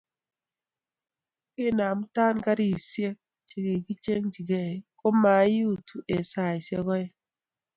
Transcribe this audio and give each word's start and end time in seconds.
kinamtan 1.53 2.35
karisiek 2.45 3.17
chekiikichgei 3.49 4.73
komaitu 4.99 5.95
eng 6.13 6.27
saisiek 6.31 6.87
oeng 6.93 7.11